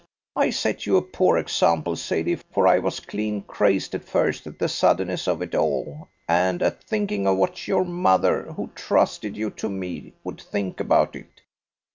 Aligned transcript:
I 0.35 0.49
set 0.49 0.87
you 0.87 0.97
a 0.97 1.03
poor 1.03 1.37
example, 1.37 1.95
Sadie, 1.95 2.37
for 2.51 2.67
I 2.67 2.79
was 2.79 2.99
clean 3.01 3.43
crazed 3.43 3.93
at 3.93 4.03
first 4.03 4.47
at 4.47 4.57
the 4.57 4.67
suddenness 4.67 5.27
of 5.27 5.43
it 5.43 5.53
all, 5.53 6.07
and 6.27 6.63
at 6.63 6.83
thinking 6.83 7.27
of 7.27 7.37
what 7.37 7.67
your 7.67 7.85
mother, 7.85 8.51
who 8.53 8.71
trusted 8.73 9.37
you 9.37 9.51
to 9.51 9.69
me, 9.69 10.13
would 10.23 10.41
think 10.41 10.79
about 10.79 11.15
it. 11.15 11.41